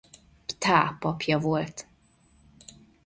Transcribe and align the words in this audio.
Ptah 0.47 0.97
papja 0.99 1.39
volt. 1.39 1.87